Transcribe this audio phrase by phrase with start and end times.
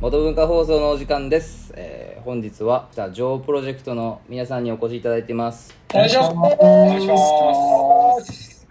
[0.00, 6.34] 元文化放送のお時間です、えー本日はジョープロジェクトの皆さんにお越しいただいてますお願いします。
[6.34, 8.66] お願いします。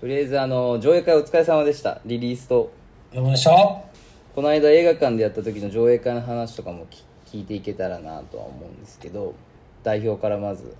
[0.00, 2.72] とりあえずあの上映会お疲れ様でしたリリースと
[3.12, 3.89] よいしょ。
[4.34, 9.34] この間映画館でやった時の上映会の話とかもき聞いていけたらなとは思うんですけど
[9.82, 10.74] 代表からまず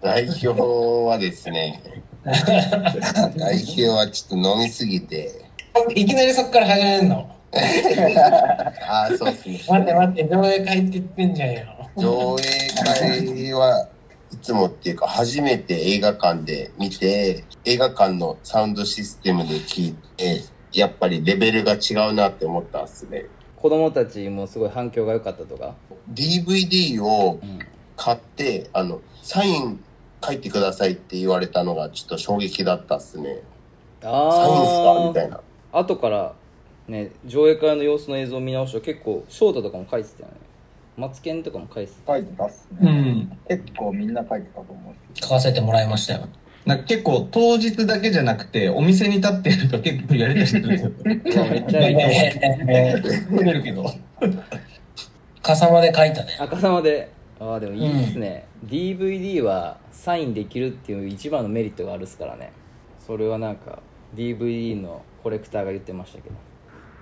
[0.00, 0.48] 代表
[1.08, 1.82] はですね、
[2.24, 5.44] 代表はちょっと飲みすぎて、
[5.94, 7.36] いきなりそっから始めんの？
[8.88, 9.60] ああ、そうですね。
[9.68, 11.60] 待って待って、上映会って言ってんじゃんよ。
[11.98, 13.88] 上映会は
[14.32, 20.40] いつもっていうか、初めて映画館で見て、映画館のサウンドシステムで聞いて、
[20.72, 23.26] やっぱりレベルが違うなって思ったんですね。
[23.56, 25.74] 子供たちもすごい反響が良かったとか
[26.12, 27.40] ？DVD をん
[27.96, 29.82] 買って、あの、サイン
[30.24, 33.42] 書いてくださいって言われたのがちょっと衝撃だったっすね。
[34.02, 35.04] サインっすか？
[35.04, 35.40] あみたいな。
[35.72, 36.34] あ後から
[36.88, 40.34] ね上映会の様子の映像を見直したら結構翔太とかも書いてたよね
[40.96, 42.90] マツケンとかも書いてた書いてたっすうね。
[42.92, 43.38] ん。
[43.48, 44.94] 結構みんな書いてたと思う。
[45.18, 46.28] 書かせてもらいましたよ。
[46.66, 50.90] なんか結構当日だけじゃなくてお店に立ってると結構やれたりするんですよ。
[51.04, 51.46] めっちゃ
[51.88, 53.84] いい撮れるけど。
[55.42, 56.36] 笠間で書いたね。
[56.38, 62.52] 赤様でああでもいいですね、DVD はサインできるっていう一番のメリットがあるっすからね
[62.98, 63.78] それはなんか
[64.14, 66.34] DVD のコレクターが言ってましたけど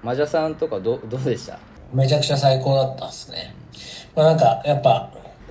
[0.04, 1.58] マジャさんとかどどうでした？
[1.92, 3.52] めちゃくちゃ最高だったっすね。
[4.14, 5.10] まあなんか、やっぱ、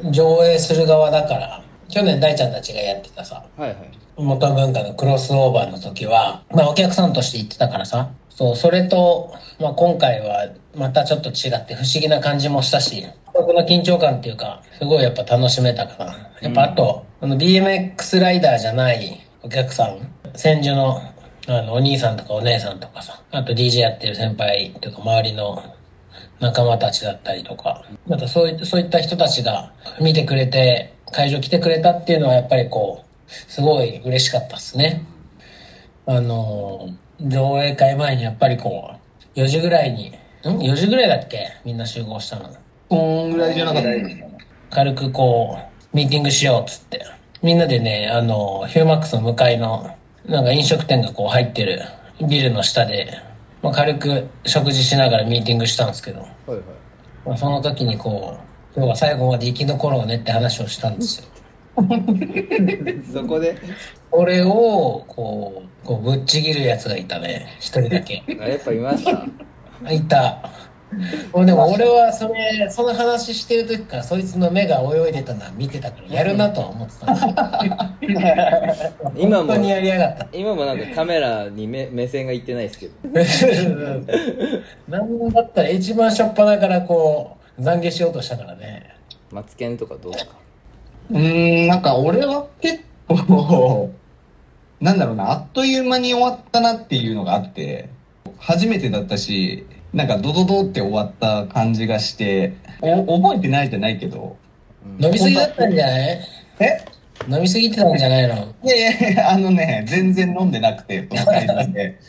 [0.09, 16.31] 上映する側だから、去年大ちゃんたちがやってたさ、はいはい元文化のクロスオーバーの時は、まあお客さんとして行ってたからさ、そう、それと、まあ今回はまたちょっと違って不思議な感じもしたし、この緊張感っていうか、すごいやっぱ楽しめたかな。
[16.41, 19.99] やっぱあと、あの BMX ライダーじゃないお客さん、
[20.35, 20.99] 戦時の
[21.47, 25.63] あのお兄さんとかお姉さんとかさ、あと DJ やってる先輩というか周りの
[26.39, 35.03] 仲間たちだったりとか、またそういそういった人たちが見てくれて、会場来てくれたっていうのはやっぱりこう、すごい嬉しかったですね。
[36.05, 38.93] あのー、上映会前にやっぱりこ
[39.35, 41.51] う、4時ぐらいに、ん ?4 時ぐらいだっけ？
[41.65, 42.49] みんな集合したの。
[42.89, 43.89] こんぐらいじゃなかった。
[44.75, 45.57] 軽くこ
[45.93, 47.05] う、ミーティングしようっつって。
[47.41, 49.95] みんなでね、あの、ヒューマックスの向かいの、
[50.25, 51.81] なんか飲食店がこう入ってる
[52.27, 53.21] ビルの下で、
[53.61, 56.59] まあ、軽く食事しながらミーティングしたんですけど、はいはい
[57.25, 58.46] まあ、その時にこう、
[58.77, 61.25] 今日は最後まで生き残ろうねって話をしたんですよ。
[63.11, 63.55] そこで？
[64.11, 67.47] 俺を、こう、こうぶっちぎるやつがいたね。
[67.59, 68.21] 一人だけ。
[68.39, 70.47] あやっぱいましたいた。
[71.33, 77.95] 俺でも俺はそれ、その話してる時からそいつの目が泳いでたのは見てたから、やるなとは思ってた。
[79.17, 80.27] 今も本当にやりやがった。
[80.31, 82.93] 今もなんかカメラに目目線がいってないですけど
[84.87, 88.95] なんだったら一番初っ端からこう、懺悔しようとしたからね。
[89.31, 90.35] マツケンとかどうですか？
[91.09, 93.91] うーん、なんか俺は結構、
[94.79, 97.89] なんだろうな、あっという間に終わったなっていうのがあって、
[98.37, 104.37] 初めてだったし、なんかドドドって終わった感じがして、お覚えてないじゃないけど、
[104.99, 106.19] 飲みすぎだったんじゃない？
[106.59, 106.85] え？
[107.27, 108.35] 飲みすぎてたんじゃないの？
[108.63, 111.99] いやいやあのね、全然飲んでなくて、で。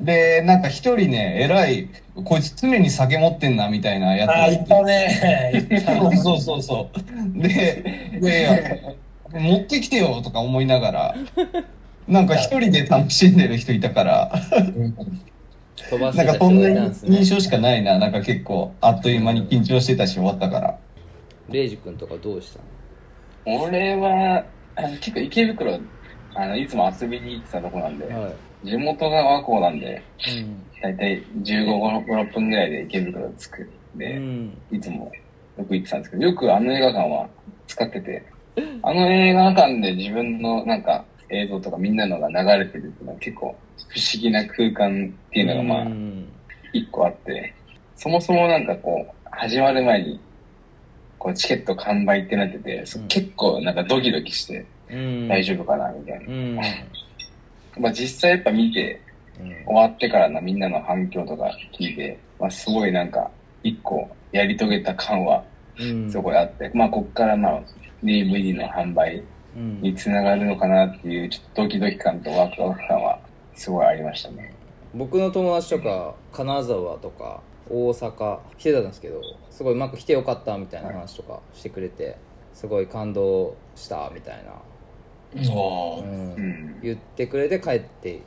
[0.00, 1.88] で、なんか一人ね、偉い、
[2.24, 5.66] こいつ常に酒持ってんな、みたいなやつあいったね。
[5.68, 6.90] 言ったそうそうそうそ
[7.36, 7.42] う。
[7.42, 11.14] で、いやいや、持ってきてよとか思いながら、
[12.06, 14.32] なんか一人で楽しんでる人いたから、
[16.12, 17.98] なんかそんな印象しかないな。
[17.98, 20.78] なんか結構、あっという間に緊張してたし終わったから。
[21.50, 22.60] レイジ君とかどうした
[23.46, 24.44] 俺は、
[24.76, 25.78] あの結構池袋、
[26.38, 28.34] あの、いつも遊びに行ってたとこなんで、のはい。
[28.64, 30.00] 地元が和光なんで、
[30.36, 30.62] うん。
[30.80, 33.62] だいたい15、5 6分ぐらいで池袋着く。
[33.62, 34.58] んうで、ん。
[34.70, 35.10] いつも
[35.58, 37.28] よく行ってたんですけど、よくあの映画館は
[37.66, 38.24] 使ってて、
[38.82, 43.56] あの映画館で自分のなんか映像とかみんなのが流れてるっていうのは結構
[43.88, 46.28] 不思議な空間っていうのがまあうん。
[46.72, 47.52] 一個あって、
[47.96, 50.20] そもそもなんかこう、始まる前に、
[51.18, 54.66] こうチケット完売ってなってて、結構なんかドキドキしてうん
[55.28, 56.26] 大丈夫かなみたいな。
[56.26, 56.56] うん
[57.78, 59.00] まあ実際やっぱ見て
[59.66, 63.30] 終わってからのみんなの反響とか聞いて、まあすごいなんか
[63.62, 65.44] 一個やり遂げた感は
[65.78, 67.62] うんすごいあって、まあこっからまあ
[68.02, 69.22] DVD の販売
[69.56, 73.18] うんにつながるのかなっていうちょっとドキドキ感とワクワク感は
[73.54, 74.54] すごいありましたね。
[74.94, 79.20] 僕の友達とか金沢とか大阪来てたんですけど
[79.50, 82.16] すごいうまく来てよかったみたいな話とかしてくれて
[82.54, 84.52] すごい感動したみたいな。
[85.34, 88.22] 言ってくれて帰って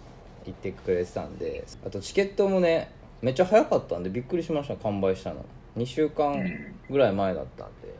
[0.45, 1.63] 行ってくれてたんで。
[1.85, 5.45] あとチケットもねめっちゃ早かったんでびっくりしました完売したの。
[5.77, 6.43] 2週間
[6.89, 7.95] ぐらい前だったんで。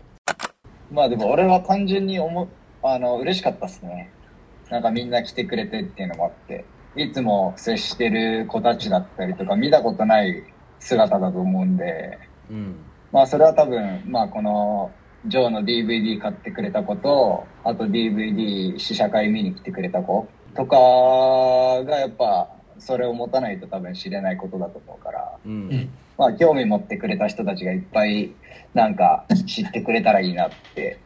[0.92, 2.48] まあでも俺は単純に思う、
[2.84, 4.12] あの、嬉しかったっすね。
[4.70, 6.66] なんかみんな来てくれてっていうのもあって、
[6.96, 10.44] いつも接してる子たちだったりとか見たことない
[10.80, 12.20] 姿だと思うんで、
[12.50, 12.76] うん。
[13.12, 14.92] まあそれは多分、まあこの、
[15.28, 20.76] ジョーの DVD 買ってくれた子と、あと DVD 試写会見に来てくれた子とか
[21.86, 25.90] がやっぱ、それを持たないと多分知れないことだと思うから、うん。
[26.18, 28.32] まあ興味持ってくれた人たちがいっぱい
[28.74, 31.00] なんか知ってくれたらいいなって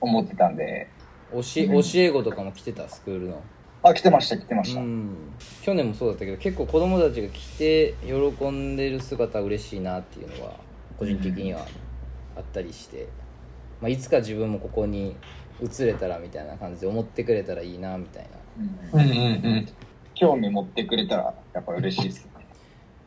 [0.00, 0.88] 思ってたんで、
[1.32, 2.88] 教え教え子とかも来てた？
[2.88, 3.42] スクールの。
[3.82, 4.80] あ、来てました来てました。
[4.80, 5.14] うん。
[5.62, 10.54] 去年もそうだったけど結構子供たちが来て喜んでる姿嬉しいなっていうのは
[10.98, 11.66] 個人的には
[12.36, 13.08] あったりして、
[13.80, 15.16] まあ、いつか自分もここに
[15.62, 18.40] 移れたらみたいな感じで思ってくれたらいいなみたいな
[18.94, 19.24] うんうんうんう
[19.60, 19.68] ん。
[20.14, 22.30] 興味持ってくれたらやっぱ嬉しいですね。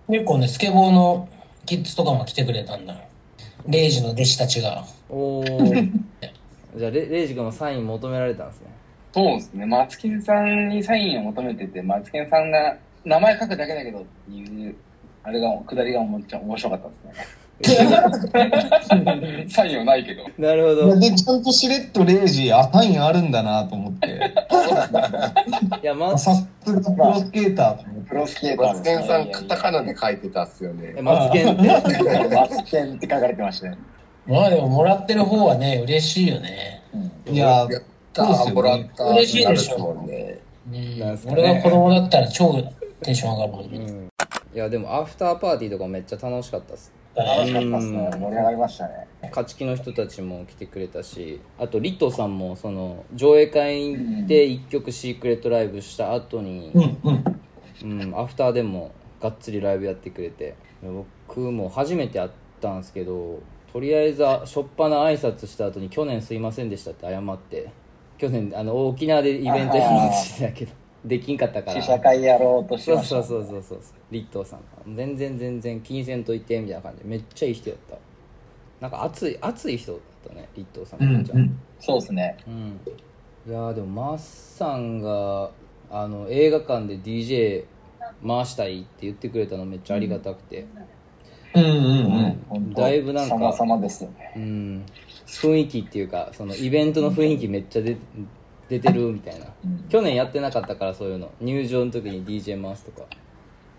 [0.10, 1.30] 結構ね、スケボーの
[1.66, 2.96] キッズとかも来てくれたんだ。
[3.68, 4.84] レイジの弟子たちが。
[5.10, 5.44] おお
[6.76, 8.68] じゃあレレイジ君もサイン求められたんですね
[9.14, 9.66] そうですね。
[9.66, 14.76] マツケンさんにサインを求めてて、マツケンさんが名前書くだけだけどっていう、
[15.22, 17.14] あれが、くだりがおもちゃ面白かったですね。
[19.50, 20.24] サインはないけど。
[20.38, 24.08] なるほどで、ちゃんとしれっとレイジ、あ、サインあるんだなと思って。
[25.84, 28.06] いやまさすがプロスケーター。
[28.08, 31.02] プロスケーターマツケンさん、カタカナで書いてたっすよねえ。
[31.02, 31.68] マツケンって
[32.36, 33.78] マツケンって書かれてましたね。
[34.26, 36.82] まあでももらってる方はね、嬉しいよね。
[37.30, 37.68] いや、やっ
[38.14, 39.10] たー、もらったー。
[39.12, 40.40] 嬉しいでしょね。
[40.72, 42.54] うん俺が子供だったら超
[43.02, 43.78] テンション上がるもんね。
[43.78, 44.10] うん
[44.54, 48.10] いやでもアフターパーティーとかもめっちゃ楽しかったっす楽しかったっすね。
[48.12, 49.08] 盛り上がりましたね。
[49.24, 57.24] 勝ち気の人たちも来てくれたしあとリットさんもその上映会で1曲シークレットライブした後に、うんうん。
[57.84, 62.30] うん、アフターでもがっつりライブやってくれて僕も初めて会っ
[62.62, 67.70] たんですけどとりあえず初っ端挨拶した後に去年すいませんでしたって謝って
[68.18, 70.72] 去年あの沖縄でイベントやろうとしてたけど
[71.06, 71.82] できんかったから。
[71.82, 73.24] 試写会やろうとしてそうました。
[73.24, 73.80] そうそうそうそう
[74.12, 74.60] リットーさん。
[74.60, 74.66] が
[74.96, 77.04] 全然全然気にせんといてみたいな感じ。
[77.04, 77.98] でめっちゃいい人やった。
[78.80, 81.04] なんか熱い熱い人だったねリットーさん。
[81.04, 81.60] うんうん。
[81.80, 82.38] そうですね。
[82.48, 82.80] うん。
[83.48, 85.52] いやーでもマッさんが
[85.90, 87.66] あの映画館で DJ
[88.26, 90.66] 回したいって言ってくれたのめっちゃありがたくて。
[91.54, 91.64] うん。
[91.64, 92.46] うんうん。
[92.48, 92.82] 本当。
[92.82, 94.34] だいぶなんか様々ですよね。
[94.36, 94.86] うん。
[95.26, 97.98] 雰囲気っていうかそのイベントの雰囲気めっちゃ出
[98.70, 99.48] 出てるみたいな。
[99.90, 101.32] 去年やってなかったからそういうの。
[101.42, 103.08] 入場の時に DJ 回すとか。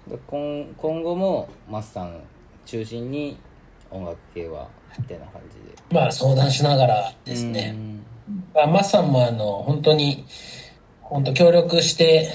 [0.08, 2.20] だ今今後もマスさん
[2.66, 3.38] 中心に
[3.90, 5.82] 音楽系はみたいな感じで。
[5.90, 7.76] まあ相談しながらですね。
[8.54, 10.24] まあ、マッさんもあの、本当に、
[11.02, 12.30] 本当協力して、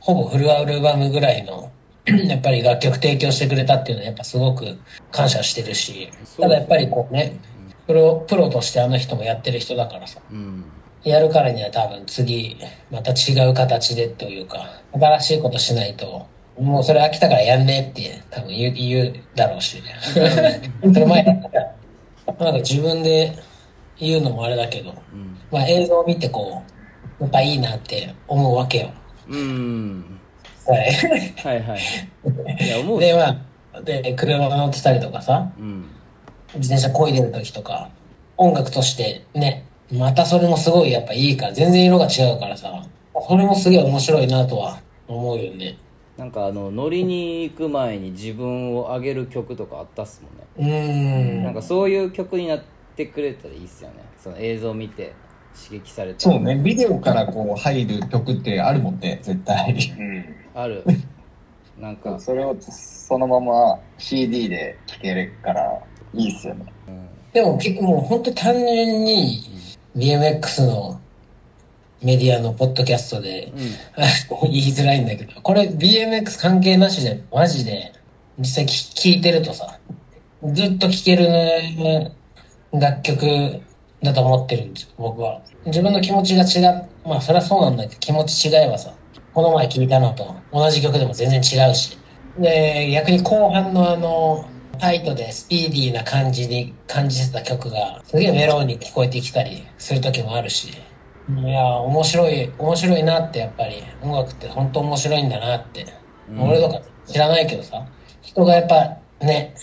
[0.00, 1.70] ほぼフルアルバムぐらいの、
[2.06, 4.76] やっぱり楽曲提供してくれたっていうのはやっぱすごく
[5.10, 7.38] 感謝してるし、ただやっぱりこうね、
[7.86, 10.64] プロ、プロとしてあの人もやってる人だからさ、うん
[11.04, 12.56] やるからには多分次、
[12.90, 16.26] また違う形でというか、新しいことしないと、
[16.58, 19.82] もうそれ飽きたからやんねって多分言う言うだろうし。
[20.12, 21.74] それ前だったら、
[22.38, 23.36] なんか自分で
[23.98, 26.62] 言うのもあれだけど、うんまあ映像を見てこ
[27.20, 28.90] う、やっぱいいなって思うわけよ。
[29.28, 30.20] うん
[30.66, 30.92] はい。
[31.36, 35.90] はいはいいや思うで、まあ、で、車乗ってたりとかさ、うん
[36.56, 37.90] 自転車漕いでる時とか、
[38.36, 39.66] 音楽としてね、
[39.98, 42.84] またそれもすごいやっぱいいから、全然色が違うからさ、
[43.28, 45.78] それもすげえ面白いなとは思うよね。
[46.16, 51.42] なんかあの乗りに行く前に自分を上げる曲とかあったっすもんねうーん。
[51.42, 52.62] なんかそういう曲になっ
[52.94, 55.12] てくれたらいいっすよねその映像を見て
[55.60, 59.76] 刺激されてそうね、ビデオからこう入る曲ってあるもんね、絶対。
[59.98, 60.24] うん。
[60.54, 60.84] ある
[61.80, 65.80] なんか、それをそのまま CD で聴けるから
[66.12, 66.72] いいっすよね。
[66.86, 69.42] うんでも結構もう本当単純に
[69.96, 71.00] BMX の
[72.02, 73.52] メディアのポッドキャストで
[74.42, 77.92] 言いづらいんだけど、これ BMX 関係なしでマジで
[78.38, 79.78] 実際聞いてるとさ、
[80.52, 82.12] ずっと聴ける、ね、
[82.72, 83.60] 楽曲
[84.02, 85.40] だと思ってるんですよ、僕は。
[85.66, 86.88] 自分の気持ちが違う。
[87.06, 88.92] まあそりゃそうなんだけど気持ち違えばさ、
[89.32, 91.96] この前聴いたのと同じ曲でも全然違うし。
[92.38, 94.44] で、逆に後半のあの、
[94.76, 100.68] タイトでスピーディーな感じに感じてた曲が、すげえメロンに聞こえてきたりする時もあるし。
[100.70, 105.86] いや、面白い、面白いなってやっぱり、音楽って本当面白いんだなって。
[106.38, 107.86] 俺とか知らないけどさ、
[108.22, 109.54] 人がやっぱね、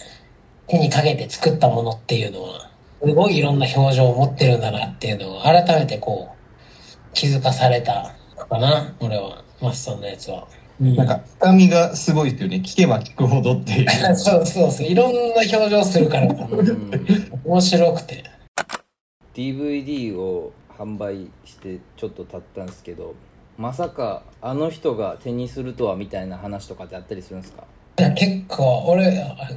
[0.67, 2.69] 手にかけて作ったものっていうのは、
[3.03, 8.15] すごいいろんな表情を持ってるんだなっていうのを改めてこう、気づかされた
[8.49, 10.47] かな、俺は、マスさんのやつは。
[10.81, 12.57] うんなんか、深みがすごいですよね。
[12.65, 13.87] 聞けば聞くほどっていう。
[14.15, 18.23] そうそうそう、いろんな表情するから、うん面白くて。
[19.35, 23.13] DVD を販売してちょっと経ったんですけど
[23.57, 27.63] まさかあの人が手にするとはみたいな話とかってあったりするんですか？
[27.99, 29.05] いや結構、俺、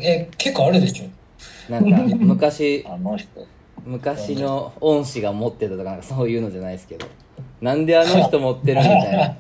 [0.01, 3.29] え、結構あるでしょなんか昔 あの人。
[3.87, 7.07] 昔の恩師が持ってたとかなんかそういうのじゃないですけど
[7.61, 9.37] なんであの人持ってるみたいな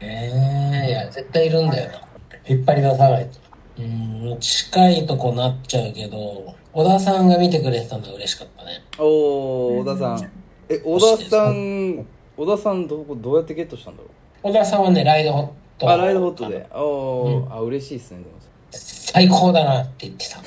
[0.00, 0.57] ええ
[0.88, 2.00] いや、絶対いるんだよな。
[2.46, 3.38] 引っ張り出さないと。
[3.78, 8.82] うーん、近いとこなっちゃうけど、小田さんが見てくれてたのは嬉しかったね。
[8.98, 10.30] おお小田さん
[10.68, 14.08] え小田さん小田さんどこどうやってゲットしたんだろ
[14.42, 15.90] 小田さんはね、ライドホッうト。
[15.90, 18.30] あライドホットでおお、あ嬉しいっすねでも
[18.70, 20.38] 最高だなって言ってた。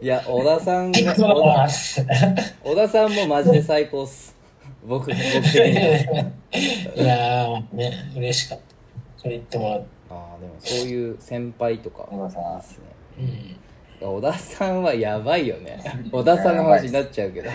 [0.00, 0.92] いや小田さん。
[0.92, 1.04] 小
[2.76, 4.31] 田さんもマジで最高っす
[4.84, 5.20] 僕僕的に
[7.02, 8.64] いやー、ね、嬉しかった。
[9.16, 9.84] それ言ってもらう。
[10.10, 12.84] ああでもそういう先輩とか小田さんいいっすね
[14.00, 14.08] うん。
[14.16, 17.54] 小田さんはやばいよね小田さんの話になっちゃうけどは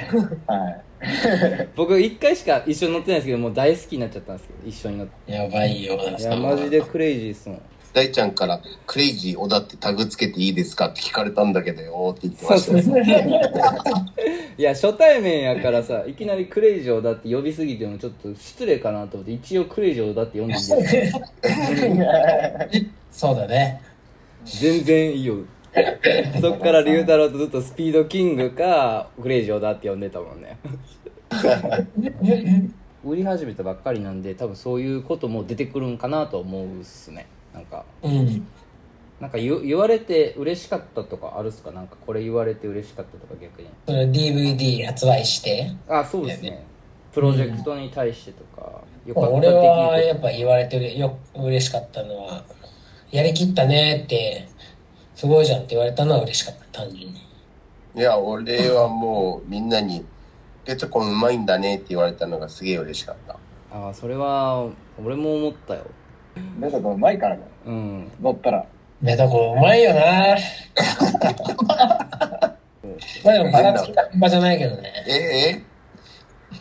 [0.70, 1.68] い。
[1.76, 6.56] 僕一回しか一緒に乗ってないですけどもう大好きになっちゃったんですけど一緒に乗ってやばいよ、小田いやさんは。
[6.56, 7.62] マジでクレイジーっすもん
[7.98, 13.04] 大ちゃんから、クレイジー小田ってタグつけていいですかって聞かれたんだけどよって言ってそうましたそうよ。
[13.04, 13.16] そう
[14.56, 21.20] いや初対面やからさいきなりクレイジー小田って呼びすぎてもちょっと失礼かなと思って一応クレイジー小田って呼んでいいですか
[23.12, 23.82] そうだね。
[24.46, 25.38] 全然いいよ。
[26.40, 30.60] そっから龍太郎とずっとスピードキングかクレイジー小田って呼んでたもんね。
[33.04, 37.26] 売り始めたばっかりなんで多分そういうことも出てくるんかなと思うっすね
[37.58, 38.48] なんかうん。
[39.20, 41.72] なんか言言われて嬉しかったとかあるっすか？
[41.72, 43.68] なんかこれ言われて嬉しかったとか逆に。
[43.88, 45.72] それ DVD 発売して。
[45.90, 46.64] あそうですね。
[47.12, 52.44] プロジェクトに対してとか、よかった俺は的やっぱ言われてるよ嬉しかったのは
[53.10, 54.48] やりきったねって
[55.16, 57.20] すごいじゃんって言われたのは嬉しかった単純に。
[57.96, 60.06] いや、俺はもうみんなに、
[60.64, 63.40] ペチョコンうまいんだねって言われたのがすげえ嬉しかった。
[63.72, 64.70] ああそれは
[65.04, 65.88] 俺も思ったよ
[66.60, 67.42] ベトコうまいからね。
[67.66, 68.66] うん乗ったら。
[69.02, 70.02] メタコうまいよな
[73.24, 75.62] まあでもバラつきが半端じゃないけどねえ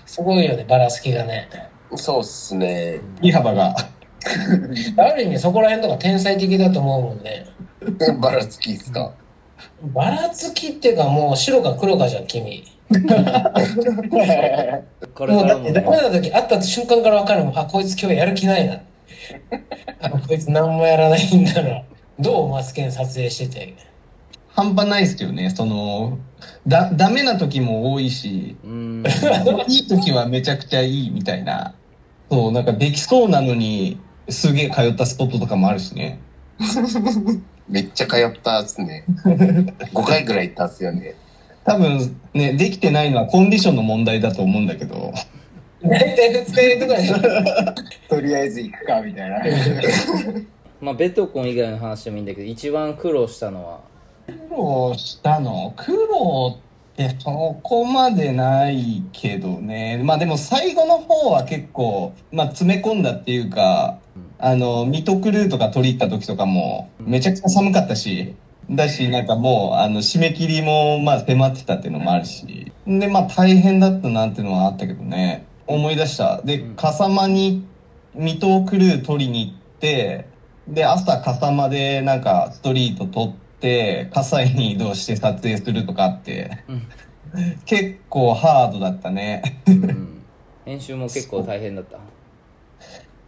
[0.04, 2.99] すごいよねバラつきがねえそうっすね。
[3.16, 3.75] 振り幅が。
[4.99, 7.47] ある意味そこら辺とか天才的だと思うもんね
[8.21, 9.12] ばらつきっすか？
[9.95, 12.64] バラつきっていうかもう白か黒かじゃん君
[15.14, 18.80] これもうだってダメな時会った瞬間から分かるもんあこいつ今日やる気ないな
[20.00, 21.82] あこいつ何もやらないんだな
[22.18, 23.75] どうマスケン撮影してて
[24.56, 25.50] 半端ないですよね。
[25.50, 26.18] その、
[26.66, 29.04] だ、ダメな時も多いし、うん
[29.68, 31.75] いい時はめちゃくちゃいいみたいな。
[32.30, 36.20] そう、なんかできそうなのに、すげえ通ったスポットとかもあるしね。
[37.68, 39.04] めっちゃ通ったっすね。
[39.26, 41.16] 5回ぐらい行ったっすよね。
[41.64, 45.12] 多分ね、できてないのはコンディションの問題だと思うんだけど、
[45.88, 47.16] 大体2日入れとかでしょ
[48.09, 49.38] とりあえず行くか、みたいな。
[50.81, 53.81] まあベトコン以外の話でもいいんだけど一番苦労したのは？
[54.26, 55.73] 苦労したの？
[55.76, 60.00] 苦労ってそこまでないけどね。
[60.05, 63.99] まあでも最後の方は結構、まあ詰め込んだっていうか、
[64.38, 68.35] あの、ミトクルーとか取り入った時とかも、めちゃくちゃ寒かったし、
[68.71, 75.47] だし、なんかもう、あの、締め切りも、まあ迫ってたっていうのもあるし、で、まあ大変だったなっていうのはあったけどね。
[75.66, 76.42] 思い出した。
[76.42, 77.66] で、笠間に、
[78.14, 80.26] 水戸クルー取りに行って、
[80.68, 86.64] で、朝笠間でなんかストリート撮って、葛西に移動して撮影するとかあって、
[87.66, 89.61] 結構ハードだったね。
[89.66, 90.23] うん。
[90.64, 91.99] 編集も結構大変だった？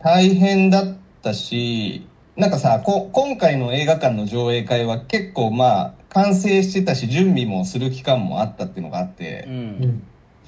[0.02, 9.45] 大変だったし、なんかさ、こ今回の映画館の上映会は結構まあ、完成してたし、準備もする期間もあったっていうのがあって。
[9.47, 10.02] う、うんん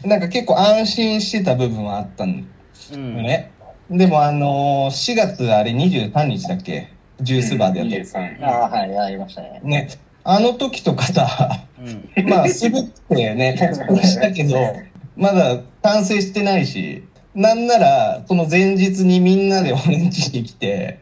[0.04, 2.48] なんか結構安心してた部分はあったんだ
[2.92, 3.50] うんよね。
[3.90, 6.88] でもあのー4月あれ23日だっけ？
[7.20, 8.44] ジュースバーでやったや23。
[8.44, 9.66] ああ、はい、やりましたねつ。。
[9.66, 9.88] ね。
[10.24, 13.56] あの時とかさ、うんまあ、すぐってね、
[14.02, 14.54] したけど、
[15.16, 17.04] まだ完成してないし、
[17.34, 20.98] なんなら、その前日にみんなで俺ん家に来て、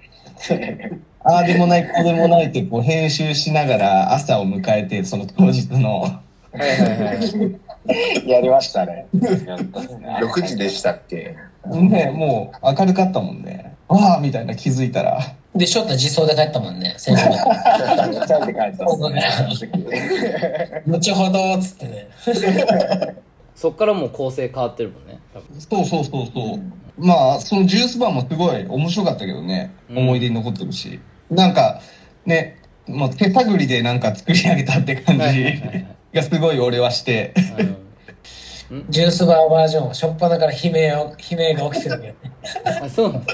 [1.25, 6.21] ああでもない、こうでもないってこう編集しながら朝を迎えて、その当日の、は
[6.55, 7.19] いはいはい
[8.27, 9.07] やりましたね。
[9.47, 10.19] やったっすね。
[10.21, 11.35] 6時でしたっけ？
[11.67, 13.75] ね、もう明るかったもんね。
[13.89, 15.19] ああみたいな気づいたら、
[15.55, 17.25] で、翔太自走で帰ったもんね、先週。
[17.25, 20.83] ちゃって帰ったっすね。
[20.87, 22.09] 後ほど、つってね。
[23.57, 25.19] そっからもう構成変わってるもんね
[25.69, 26.61] そうそうそうそう。
[26.97, 29.73] まあ、そのジュースバーもすごい面白かったけどね。
[29.91, 31.01] うん思い出に残ってるし。
[31.31, 31.81] なんか、
[32.25, 35.45] ね、もう手探りでなんか作り上げたって感じ
[36.13, 37.35] がすごい俺はして。
[38.91, 42.15] ジュースバーバージョンは、しょっぱなから悲鳴を、悲鳴が起きてるけどね。
[42.65, 43.25] ああそうなの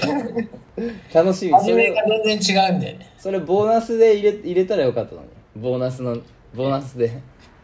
[1.13, 1.59] 楽しみ。
[1.59, 3.13] それ味が全然違うんだよね。
[3.17, 5.27] それボーナスで入れ入れたらよかったのに。
[5.57, 6.17] ボーナスの
[6.55, 7.07] ボーナスで。
[7.07, 7.09] い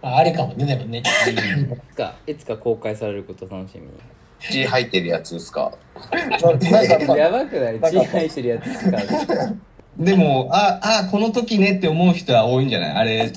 [0.02, 1.02] あありかもね、でもね。
[1.92, 2.16] つか。
[2.28, 3.88] いつか公開されること楽しみ
[4.40, 5.72] 血入ってるやつですか？
[6.60, 7.80] にやばくない？
[7.80, 9.60] 血入ってるやつ使う
[9.98, 12.96] でも、あ、あ、この時ねって思う人は多いんじゃない？
[12.96, 13.32] あれ、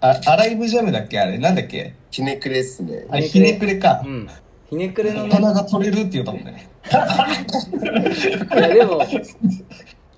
[0.00, 1.94] あ、アライブジャムだっけあれ、なんだっけ？
[2.10, 3.04] ひねくれっすね。
[3.10, 4.08] あれ、ひねくれかう。
[4.08, 4.28] ん
[4.68, 6.68] ひねくれのね棚が取れるって言うたもんね。
[8.56, 9.02] いやでも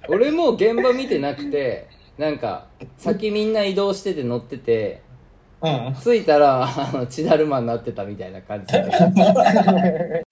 [0.09, 2.67] 俺も現場見てなくてなんか
[2.99, 5.01] 先みんな移動してて乗ってて
[5.62, 5.95] うん。
[6.03, 8.83] 着いたらあの血だるまになってたみたいな感じで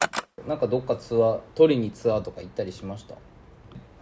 [0.46, 3.14] なんかどっかツアー取りにツアーとか行ったりしました？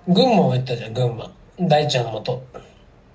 [0.08, 1.30] 群馬も行ったじゃん、群馬。
[1.60, 2.42] 大ちゃんのもと。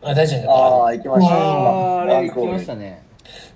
[0.04, 0.94] あ、大ちゃんじゃああ。
[0.94, 1.34] 行きました。
[1.36, 3.04] ああ行きましたね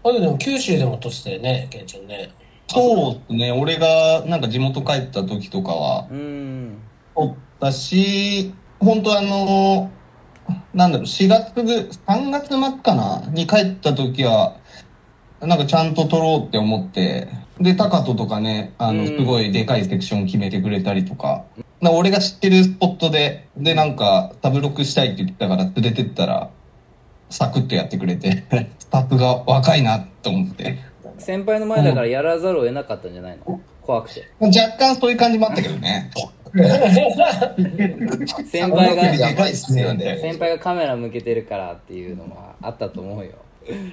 [0.04, 2.30] あとでも九州でも撮ってたよね、ケンちゃんね。
[2.70, 3.52] そうですね。
[3.52, 6.78] 俺がなんか地元帰った時とかは、うーん
[7.16, 9.90] 撮ったし、本当あの、
[10.74, 11.72] なんだろう、4月ぐ、
[12.08, 13.24] 3月末かな？
[13.32, 14.56] に帰った時は、
[15.42, 17.28] なんかちゃんと撮ろうって思って、
[17.60, 19.08] で、高人とかね、あの、うん。
[19.08, 21.44] すごいでかいセクション決めてくれたりとか、
[21.82, 26.50] な俺が知ってるスポットで、で、なんか、タブロックしたいって言ってたから連れてったら、
[27.30, 28.44] サクッとやってくれて、
[28.80, 30.78] スタッフが若いなと思って。
[31.18, 33.60] 先輩の前だからやらざるを得なかったんじゃないの？
[33.82, 34.28] 怖くて。
[34.40, 36.12] 若干そういう感じもあったけどね。
[38.46, 39.04] 先輩が
[40.18, 43.32] 先輩がカメラ向けてるからっていうのはあったと思うよ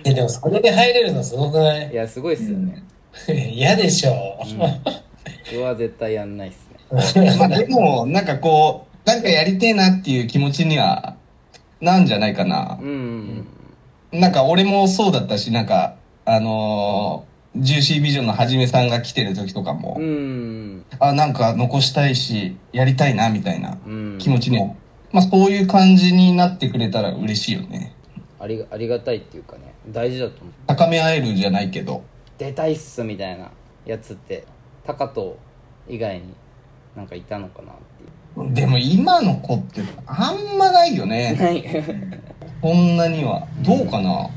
[0.04, 1.90] え、でもそれで入れるのすごくない？
[1.92, 2.82] いやすごいっすよね。
[3.52, 4.12] 嫌でしょ。
[5.52, 6.52] 僕は絶対やんないっ
[7.00, 7.34] すね。
[7.38, 11.14] まあでも、なんかこう、なんかやりてえなっていう気持ちには、
[11.80, 12.78] なんじゃないかな。
[12.80, 12.84] う。
[12.84, 13.46] ん
[14.12, 24.16] なんか俺もそうだったし、なんか、あのー、ジューシービジョンのはじめさんが来てる時とかも、うんあ、なんか残したいし、やりたいな、みたいなうん。
[24.18, 24.58] 気持ちに。
[24.58, 24.68] は、
[25.12, 27.92] まあそういう感じになってくれたら嬉しいよね。
[28.44, 32.02] ありがありがたいっていうかね大事だと思う高め合えるじゃないけど。
[32.36, 33.50] 出たいっすみたいな
[33.86, 34.44] やつって
[34.84, 35.32] 高藤
[35.88, 36.34] 以外に
[36.94, 37.74] なんかいたのかなっ
[38.36, 41.34] ていでも今の子ってあんまないようね。
[41.38, 41.64] ない
[42.60, 43.46] こんなには。
[43.62, 44.28] どうかな？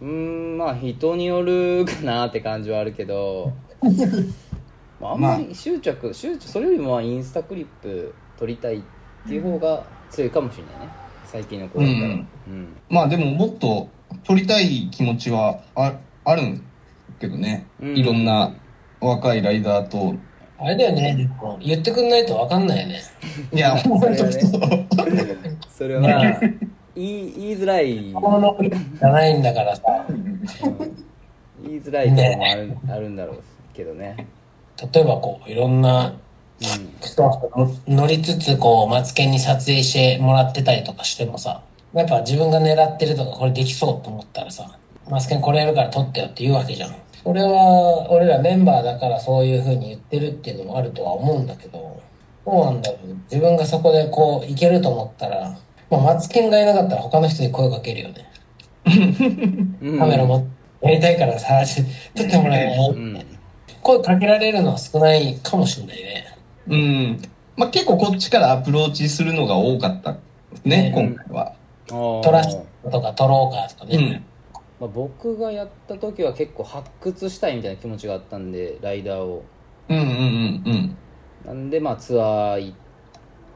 [0.00, 3.52] うーんまあ人によるかなって感じはあるけど
[5.00, 8.82] まああんまり執着執着それよりもまあインスタクリップ撮りたいっ
[9.26, 13.88] ていう方が強いかもしれないね最近の子だったらうんうんまあでももっと
[14.24, 16.64] 撮りたい気持ちはああるん
[17.18, 17.66] けどね。
[17.80, 18.54] うんいろんな
[19.00, 20.14] 若いライダーと。
[20.58, 21.28] あれだよね、
[21.60, 23.02] 言ってくんないとわかんないよね。
[23.52, 26.40] いや、本当れはねそれは
[26.94, 29.82] 言い言いづらい、このじゃないんだからさ。
[30.08, 31.04] うん
[31.64, 34.26] 言いづらいところもある,、あるんだろうけどね
[34.92, 36.14] 例えばこう、いろんな
[37.86, 41.62] 乗りつつ、こう、マツケンに撮影してもらってたりとかしてもさ、
[41.92, 46.94] やっぱ自分が狙ってるとか、これできそうと思ったらさ、マツケンこれやるから撮ってよって言うわけじゃん。
[47.22, 52.00] それは、俺らメンバーだからそういう風に言ってるっていうのもあるとは思うんだけど、
[52.44, 53.14] どうなんだろう。
[53.30, 55.56] 自分がそこでこう、いけると思ったら、
[55.90, 58.30] まあ、マツケンがいなかったら他の人に声かけるよね。
[58.86, 60.46] んカメラも
[60.82, 61.62] やりたいからさ、
[62.14, 62.98] 撮ってもらえよう。
[62.98, 63.24] ん
[63.82, 66.33] 声かけられるのは少ないかもしれないね。
[66.68, 67.22] うん。
[67.56, 70.12] まあ結構こっちからアプローチするのが多かった
[70.64, 71.54] ね、ね今回は。
[71.90, 72.58] あー撮らせ
[72.90, 73.96] とか撮ろうかとかね。
[73.96, 74.24] うん。
[74.80, 79.44] まあ、僕がやった時は結構発掘したいみたいな気持ちがあったんでライダーを
[79.88, 80.96] うんうんうんうん。
[81.44, 82.74] なんでまあツアーい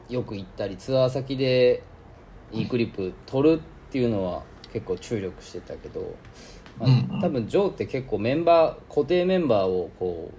[0.09, 1.83] よく行ったりツアー先で
[2.51, 6.15] いいクリップ撮るっていうのは結構注力してたけど、
[6.79, 10.31] まあ多分ジョーって結構メンバー固定メンバーをこ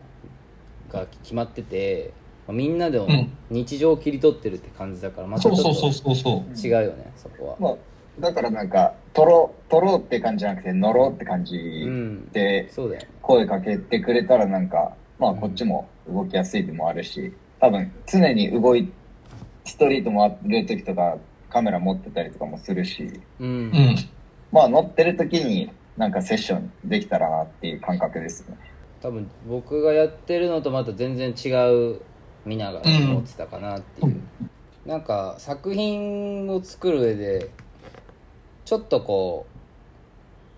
[0.88, 2.19] うが決まってて、まあ
[2.53, 6.69] みんなでもうん日常を切り取ってるって感じだからまたちょっそうそうそうとそうそう。
[6.69, 7.57] 違うよねそこは。
[7.59, 7.77] まあ、
[8.21, 18.91] だからなんか、撮ろう、撮ろうって感じじゃなくて、乗ろうって感じうんで、そうだよね声かけてくれたらなんか、まあこっちも動きやすいでもあるし、多分常に動い、
[19.65, 23.97] ストリート回る時とかカメラ持ってたりとかもするし、うんうん。
[24.53, 28.57] まあ乗ってる時になんかセッションできたらなっていう感覚ですね。
[29.03, 31.49] 多分僕がやってるのとまた全然違
[31.95, 32.01] う
[32.44, 34.20] 皆が持ってたかなっていう、
[34.87, 37.50] なんか作品を作る上で
[38.64, 39.61] ちょっとこう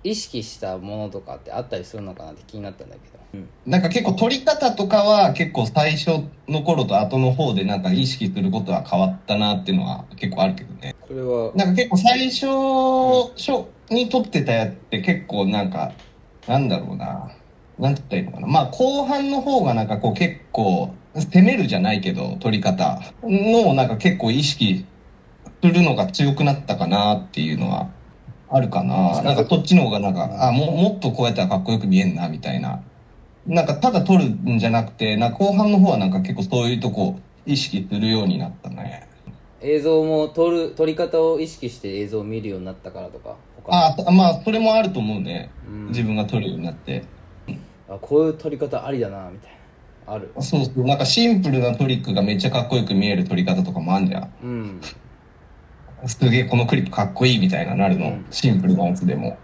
[0.05, 10.95] 意識したものとかってあったりするのかなって気になったんだけど、うん、なんか結構撮り方とかは結構最初の頃と後の方でなんか意識することは変わったなっていうのは結構あるけどね。
[11.07, 12.47] それはなんか結構最初、
[13.37, 15.93] 初に撮ってたやつって結構なんか、
[16.49, 17.31] なんだろうな。
[17.79, 18.47] なんて言ったらいいのかな。
[18.47, 24.87] まあ後半の方がなんかこう結構攻めるじゃないけど撮り方のをなんか結構意識
[25.63, 27.91] するのが強くなったかなっていうのは
[28.53, 29.23] あるかな。
[29.23, 32.83] なんかそっちの方がなんか、あ、ももっとこうやったらかっこよく見えんなみたいな。
[33.47, 39.09] なんかただ撮るんじゃなくて、な後半の方はなんか結構そういうとこ意識するようになったね。
[39.63, 45.51] 映像も撮る撮り方を意識して映像を見るようになったからとか他ああ、まあそれもあると思うね。
[45.67, 47.05] うん自分が撮るようになって。
[47.89, 49.62] あこういう撮り方ありだなみたいな
[50.07, 50.85] あるそうそう。
[50.85, 54.33] なんかシンプルなトリックがめっちゃかっこよく見える撮り方とかもあんじゃん。
[54.43, 54.81] うん
[56.07, 58.07] すげえこのクリップかっこいいみたいななるの。
[58.07, 59.39] うんシンプルなやつでも。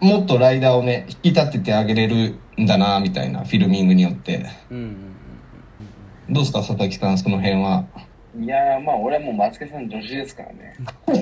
[0.00, 4.46] もっとライダーをね、引き立ててあげれるんだなみたいな、フィルミングによって。
[4.70, 4.96] うんうん
[6.30, 7.84] どうですか、佐々木さん、その辺は？
[8.40, 10.74] いやー、まあ俺はもう松家さん女子ですからね。
[11.08, 11.12] う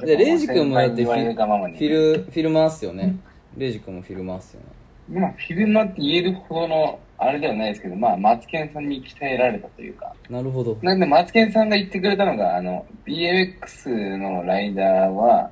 [0.00, 3.16] んでレイジ君もだってフィルフィル回すよね
[3.56, 10.14] レイジ君もフィル回すよねまあ、フィルマって言えるほどの、あれではないですけど、まあ、マツケンさんに鍛えられたというか。
[10.30, 10.78] なるほど。
[10.82, 15.50] なんで、マツケンさんが言ってくれたのが、あの、BMX のライダーは、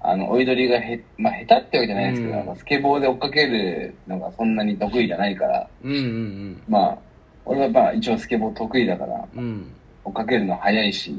[0.00, 2.46] あの、追い取りがへ、まあ、下手ってわけじゃないですけど、うん。
[2.46, 6.98] まあスケボーで追っかけるのがそんなに得意じゃないから、うんうんまあ、
[7.44, 9.40] 俺はまあ、一応スケボー得意だから、うん。
[9.40, 11.14] うん追っかけるの早いし、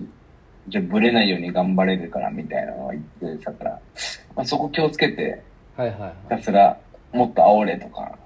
[0.68, 3.80] じゃブレないように頑張れるから、みたいなのを言ってたから、
[4.36, 5.42] まあ、そこ気をつけて、
[5.76, 6.13] はいはい。
[6.24, 6.78] ひたすら、
[7.13, 8.18] もっと煽れとか、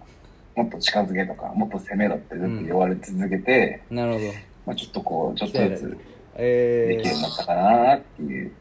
[0.55, 4.25] もっと近づけとか、もっと攻めろってずっと言われ続けて、なるほど
[4.65, 5.97] まあちょっとこう、ちょっとずつで
[6.37, 8.51] えきるようになったかなっていう。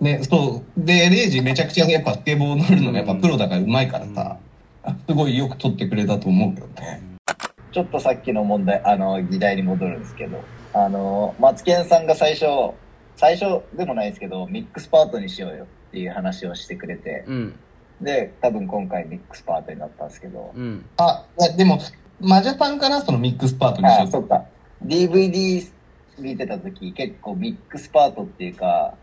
[0.00, 0.80] ね、そう。
[0.84, 4.38] で、レイジめちゃくちゃやっぱスケボー乗るのがやっぱプロだから上手いからさ、
[5.08, 7.00] すごいよく撮ってくれたと思うけどね。
[7.72, 12.46] ちょっとさっきの問題、あの、議題に戻るんですけど、あの、マツケンさんが最初、
[13.16, 17.54] 最初でもないですけど、ミックスパートにしようよっていう話をしてくれて、うん
[18.00, 21.78] で、多分今回ミックスパートになったんですけど、うんあ、いやでも、
[22.20, 24.44] マジャパンかなそのミックスパートにしああ、ようそっか。
[24.84, 25.70] DVD
[26.18, 28.94] 見てた時結構ミックスパートっていうか、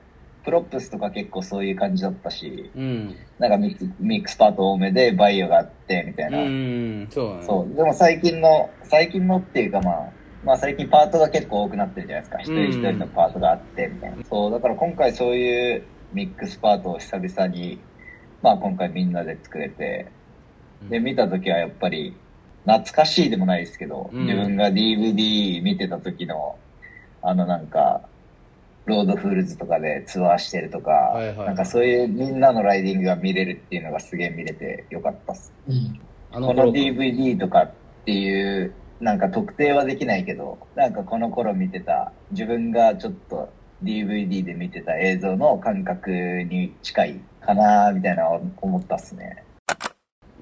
[0.44, 6.40] プロップスとか結構そういう感じだったし、うんなんかミックミックスパート多めでバイオがあってみたいな。
[6.40, 7.76] うんそうだねそう。
[7.76, 10.10] でも最近の、最近のっていうかまあ、
[10.44, 12.40] まあ最近パートが結構多くなってるじゃないですか。
[12.40, 14.24] 一人一人のパートがあってみたいな。
[14.24, 17.80] そう、だから今回そういうミックスパートを久々に、
[18.42, 20.08] まあ今回みんなで作れて、
[20.90, 22.16] で、見た時はやっぱり、
[22.66, 24.26] 懐かしいでもないですけど、うん。
[24.26, 26.58] 自分が DVD 見てた時の、
[27.22, 28.02] あのなんか、
[28.86, 30.92] Road Fools とかでツアーしてるとか、
[31.24, 31.48] いはい。
[31.48, 35.54] なんかそういうみんなのライディングが見れるっていうのがすげえ見れてよかったっす。
[36.32, 37.72] このあの頃 DVD とかっ
[38.06, 43.50] ていう、なんか特定はできないけど、なんかこの頃見てた、自分がちょっと
[43.84, 49.44] DVD で見てた映像の感覚に近いかなみたいな思ったっすね。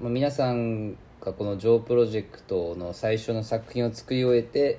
[0.00, 4.78] まあ、皆さんがこの「ジョープロジェクト」の最初の作品を作り終えて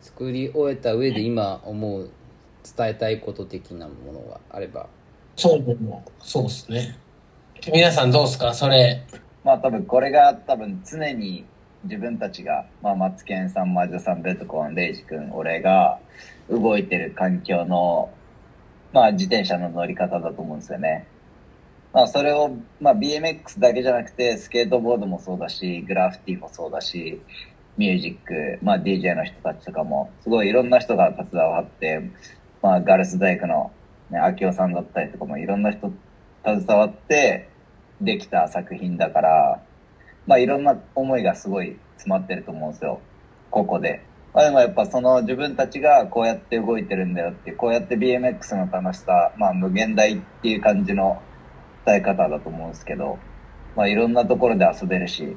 [0.00, 2.10] 作り終えた上で今思う
[2.76, 4.88] 伝えたいこと的なものがあれば
[5.36, 6.98] そう、でも、そうですね。
[7.72, 8.52] 皆さんどうですか？
[8.52, 9.02] それ。
[9.44, 11.46] まあ多分これが多分常に
[11.84, 15.98] 自分たちが、まあマツケンさん、マジョさん、ベトコン、レイジ君、俺が
[16.50, 18.10] 動いてる環境の、
[18.92, 21.06] まあ自転車の乗り方だと思うんですよね。
[21.92, 22.50] まあそれを、
[22.80, 27.20] まあ BMX だけじゃなくて、スケートボードもそうだし、グラフィティもそうだし、
[27.76, 32.10] ミュージック、まあ DJ の人たちとかも、すごいいろんな人が携わって、
[32.62, 33.72] まあガルス大工の、
[34.10, 35.92] ね、秋夫さんだったりとかもいろんな人
[36.44, 37.48] 携わって、
[38.00, 39.62] できた作品だから、
[40.26, 43.00] まあいろんな思いがすごい詰まってると思うんですよ。
[43.50, 44.02] ここで。
[44.32, 51.20] まあでもやっぱその自分たちがこうやって動いてるんだよって、こうやって BMX の楽しさ、まあ無限大っていう感じの
[51.84, 53.18] 伝え方だと思うんですけど、
[53.76, 55.36] まあいろんなところで遊べるし、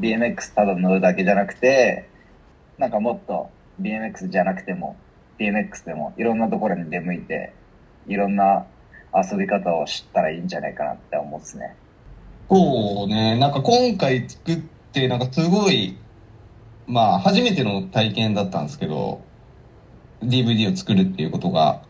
[0.00, 2.08] BMX ただ乗るだけじゃなくて、
[2.78, 4.96] なんかもっと BMX じゃなくても、
[5.38, 7.52] BMX でもいろんなところに出向いて、
[8.06, 8.66] いろんな
[9.14, 11.76] 遊び方を知ったらいいんじゃないかなって思うっすね。
[12.50, 14.56] そうね、なんか今回作っ
[14.92, 15.96] て、なんかすごい、
[16.86, 19.22] まあ初めての体験だったんですけど、
[20.22, 21.82] DVD を作るっていうことが、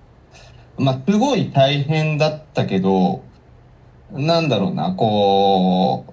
[0.78, 3.22] まあすごい大変だったけど、
[4.12, 6.06] なんだろうな、こ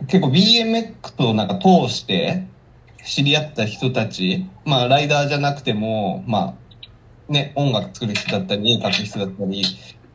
[0.00, 2.46] う、結構 BMX をなんか通して、
[3.04, 6.54] 知り合った人たち、まあ、ライダーじゃなくても、ま
[7.28, 9.64] あ、ね、音楽作る人だったり、絵描く人だったり、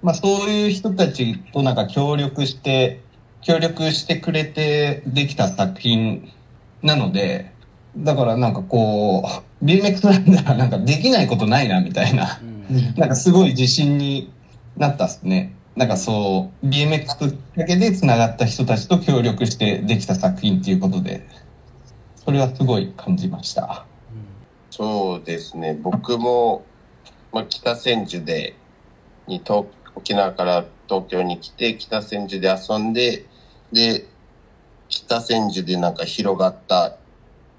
[0.01, 3.01] まあ、そういう人たちとなんか協力して、
[3.41, 6.31] 協力してくれてできた作品
[6.81, 7.51] なので、
[7.97, 9.23] だからなんかこ
[9.61, 12.57] う、BMX ランナーなんかできないことないなみたいな、うん
[12.97, 14.29] なんかすごい自信に
[14.75, 15.55] なったっすね。
[15.77, 21.27] なんかそう、BMX だけで繋がった人たちと協力してできた作品っていうことで、
[22.15, 23.85] それはすごい感じました。
[24.71, 25.77] そうですね。
[25.79, 26.65] 僕も、
[27.31, 28.55] まあ、北千住で、
[29.27, 33.27] に東、沖縄から東京に来て、北千住で遊んで、
[33.71, 34.07] で、
[34.89, 36.97] 北千住でなんか広がった、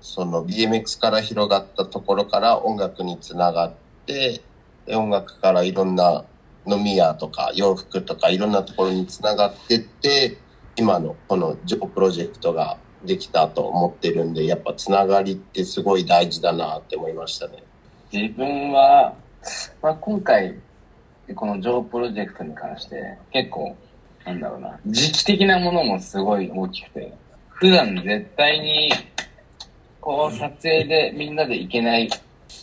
[0.01, 3.75] その BMX から広がったところから音楽につながっ
[4.07, 4.43] て、
[4.87, 6.25] で音楽からいろんな
[6.69, 10.37] 飲み屋とか洋服とかいろんなところにつながってって、
[10.77, 17.63] 今のこのジョプロジェクトができたと思ってるんで、やっぱつながりってすごい大事だなって思いましたね。
[18.13, 19.15] 自分は、
[19.83, 20.55] まあ、今回、
[21.35, 23.77] このジョープロジェクトに関して、結構、
[24.25, 27.13] なんだろうな、時期的なものもすごい大きくて、
[27.49, 28.91] 普段絶対に、
[30.01, 32.09] こう、撮影でみんなで行けない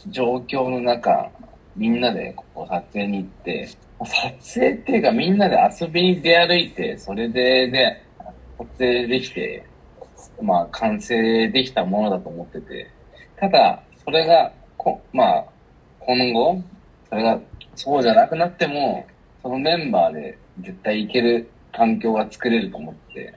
[0.07, 1.29] 状況の中、
[1.75, 3.69] みんなでこう撮影に行って、
[4.03, 8.01] 撮影っていうかみんなで遊びに出歩いて、それで、で、
[8.57, 9.65] 撮影できて、
[10.41, 12.91] まあ、完成できたものだと思ってて、
[13.37, 15.45] ただ、それが、こまあ、
[15.99, 16.61] 今後、
[17.09, 17.39] それが
[17.75, 19.05] そうじゃなくなっても、
[19.41, 23.33] そのメンバーで絶対いける環境が作れると思って、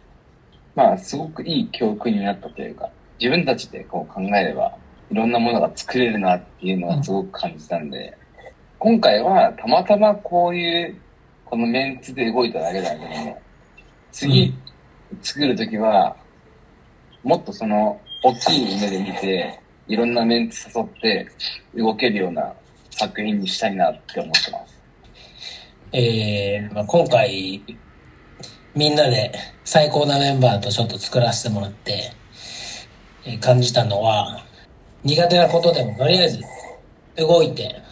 [0.74, 4.76] まあ、すごくいい教訓になったというか、自分たちでこう考えれば、
[5.10, 8.16] いろんなものが作れるなっていうのはすごく感じたんで、
[8.80, 11.00] 今回はたまたまこういう、
[11.44, 13.42] このメンツで動いただけだけども、
[14.12, 14.54] 次、
[15.20, 16.16] 作るときは、
[17.24, 21.28] もっとその、大きい目で見て、いろんなメンツ誘って
[21.74, 22.54] 動けるような
[22.90, 24.80] 作品にしたいなって思ってます。
[25.90, 27.60] えーまあ、今回、
[28.76, 29.32] みんなで
[29.64, 32.12] 最高なメンバーとちょっと作らせてもらって、
[33.24, 34.44] えー感じたのは、
[35.02, 36.40] 苦手なことでもとりあえず
[37.16, 37.87] 動いて、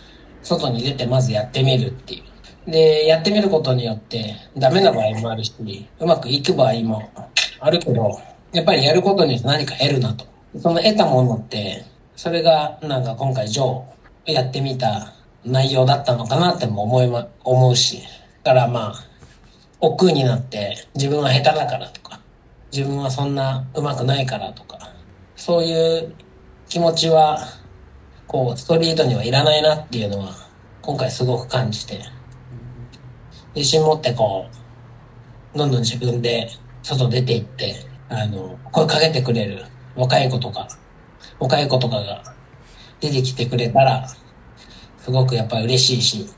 [0.46, 2.22] 外に出てまずやってみるってい
[2.66, 2.70] う。
[2.70, 5.52] で、やってみることによって、ダメな場合もあるし、
[5.98, 7.11] うまくいく場合も
[7.59, 8.20] あるけど、
[8.52, 10.24] やっぱりやることによって何か得るなと。
[10.59, 15.12] その得たものって、それがなんか今回ジョーやってみた
[15.44, 18.02] 内容だったのかなっても思いま、思うし。
[18.44, 19.04] だからまあ、
[19.80, 22.20] 億劫になって自分は下手だからとか、
[22.72, 24.92] 自分はそんな上手くないからとか、
[25.35, 26.14] そういう
[26.68, 27.38] 気持ちは、
[28.26, 30.34] こう、ストリートにはいらないなっていうのは、
[30.82, 32.00] 今回すごく感じて、
[33.54, 34.46] 自信持ってこ
[35.54, 36.48] う、どんどん自分で
[36.82, 37.74] 外出て行って、
[38.08, 40.68] あの、声かけてくれる若い子とか、
[41.38, 42.22] 若い子とかが
[43.00, 44.08] 出てきてくれたら、
[44.98, 46.28] すごくやっぱり嬉しいし、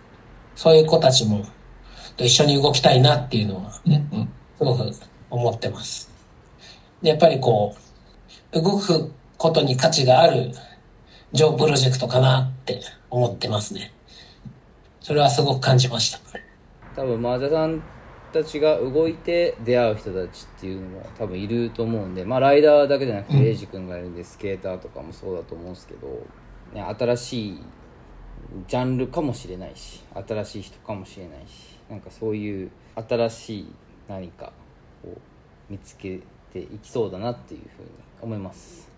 [0.54, 1.44] そういう子たちも
[2.18, 3.72] と一緒に動きたいなっていうのは。
[4.58, 4.90] すごく
[5.30, 6.10] 思ってます。
[7.00, 7.76] でやっぱりこ
[8.52, 10.52] う、動くことに価値がある
[11.32, 13.92] ジョープロジェクトかなって思ってますね。
[15.00, 16.20] それはすごく感じました。
[16.96, 17.82] 多分マージャさん
[18.32, 26.06] たちが動いて出会う人たちっていうのも多分いると思うんでまあライダーだけじゃなくてエイジ君がいるんでスケーターとかもそうだと思うんですけど、
[26.72, 27.62] ね、新しい
[28.66, 32.70] ジャンルかもしれないし新しい人かもしれないしなんかそういう
[33.08, 33.72] 新しい
[34.08, 34.52] 何か
[35.04, 35.08] を
[35.68, 36.20] 見つけ
[36.52, 37.88] ていきそうだなっていうふうに
[38.20, 38.90] 思います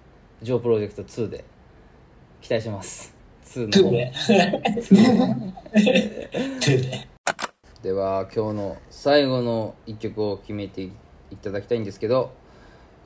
[0.43, 1.45] ジョープロジェクト2で
[2.41, 3.15] 期待してます
[3.47, 6.91] 2の方トゥー
[7.83, 7.93] で。
[7.93, 10.93] は今日の最後の一曲を決めてい
[11.43, 12.33] ただきたいんですけど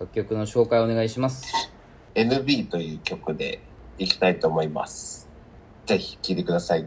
[0.00, 1.70] 楽曲の紹介お願いします
[2.14, 3.60] NB という曲で
[3.98, 5.28] いきたいと思います。
[5.86, 6.86] ぜひ聴いてください。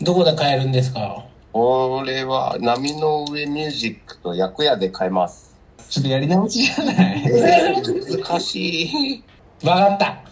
[0.00, 1.26] どこで買えるんですか？
[1.52, 5.56] これは波の上ミュージックと薬屋で買えます。
[5.88, 7.22] ちょっとやり直しじゃない？
[7.26, 9.24] えー、難しい。
[9.64, 10.22] わかった。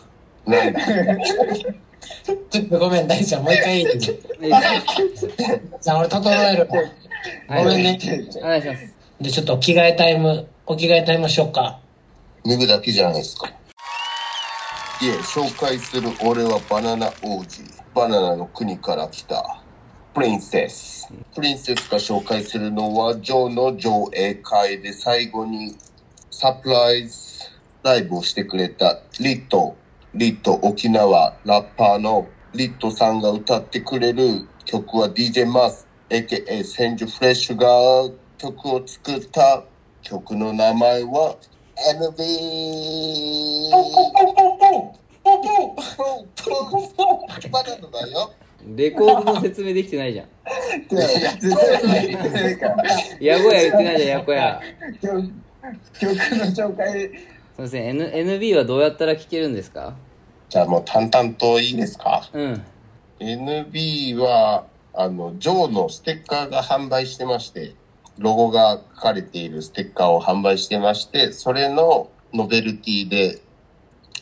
[2.50, 6.68] ちょっとごめん、大ちゃん、もう一回いいじゃあ俺整える。
[7.48, 7.98] はいごめんね。
[8.38, 11.80] お願いしますで、ちょっと着替えタイム、お着替えタイムしようか。
[12.44, 13.48] 脱ぐだけじゃないですか。
[13.48, 13.52] い
[15.06, 17.62] え、紹介する俺はバナナ王子。
[17.94, 19.62] バナナの国から来た。
[20.14, 21.12] プリンセス。
[21.34, 25.76] プリンセスが紹介するのは、ジョーの上映会で最後に
[26.30, 27.40] サプライズ
[27.82, 29.76] ライブをしてくれたリット、
[30.14, 37.66] リット沖縄ラッパーのリットさんが歌ってくれる曲は DJ マス、AKA 千住フレッシュが
[38.38, 39.64] 曲を作った
[40.00, 41.36] 曲の名前は
[41.92, 43.68] NB
[47.50, 48.32] バナナだよ。
[48.76, 50.28] レコードの説明できてないじゃん。
[51.38, 52.84] 絶対言ってないから。
[53.20, 54.60] ヤゴヤ言ってないじゃん、ヤコヤ。
[55.02, 55.30] 曲
[56.00, 57.10] 曲の紹介、
[57.58, 58.04] すみません、N、
[58.38, 59.96] NB はどうやったら聴けるんですか？
[60.48, 62.28] じゃあもう淡々といいですか？
[62.32, 62.62] うん。
[63.18, 67.74] NB は、あの、ジョーのステッカーが販売してまして、
[68.18, 73.40] ロゴが書かれているステッカーを販売してまして、それのノベルティで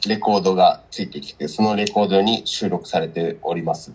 [0.08, 3.92] レコードがついてきて、そのレコードに収録されております。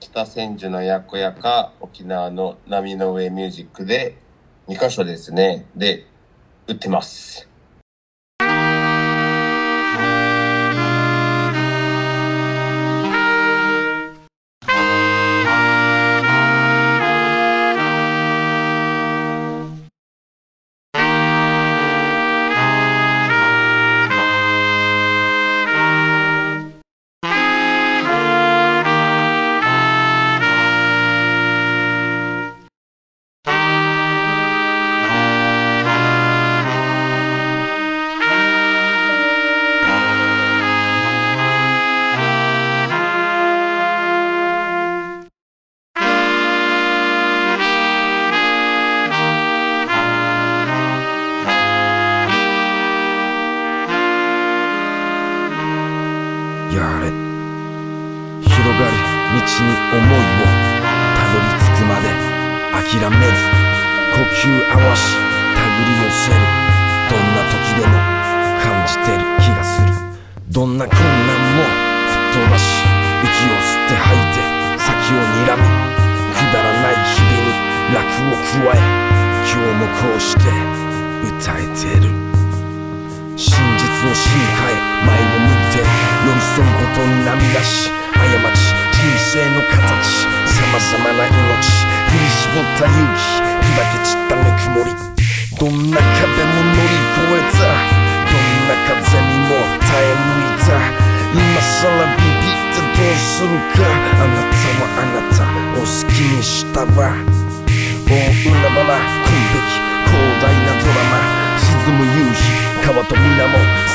[0.00, 4.16] 北千住のやこやか、沖縄の波の上ミュージックで、
[4.66, 5.66] 2箇所ですね。
[5.76, 6.06] で、
[6.66, 7.49] 売ってます。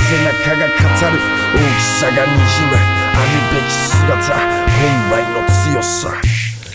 [0.05, 0.69] 中が語
[1.09, 1.17] る。
[1.17, 2.77] 大きさがにじむ。
[2.77, 4.37] あるべき姿。
[4.37, 6.13] 本来の強さ。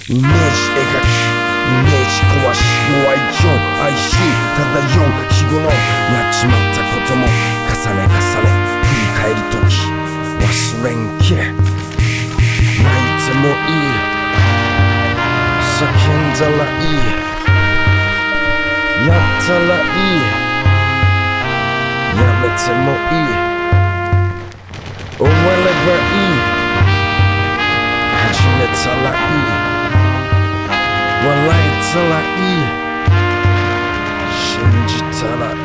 [0.09, 0.27] イメージ
[0.75, 1.15] 描き。
[1.63, 2.59] イメージ壊し。
[2.91, 4.19] ご愛嬌哀愁。
[4.59, 5.15] 漂う。
[5.31, 7.23] 日頃やっちまったことも。
[7.71, 8.51] 重ね重ね。
[8.83, 9.87] 振り返る時。
[10.41, 11.55] 忘れんけ泣い
[13.23, 13.95] てもいい。
[15.79, 16.99] 叫んだらいい。
[19.07, 20.40] やったらいい。
[22.19, 23.25] Relecimo i.
[25.19, 26.27] Uwelebę i.
[28.23, 29.41] Hacimy cala i.
[30.71, 32.55] A cala i.
[34.41, 35.60] Shinji cala i.